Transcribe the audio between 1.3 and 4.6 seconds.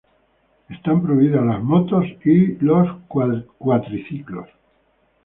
las Motos y los Cuatriciclos.